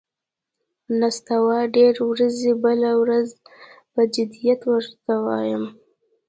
نستوه 0.99 1.57
ډېر 1.77 1.93
ورځي، 2.09 2.51
بله 2.63 2.91
ورځ 3.01 3.27
پهٔ 3.93 4.03
جدیت 4.15 4.61
ور 4.71 4.85
ته 5.05 5.13
وايي: 5.25 5.57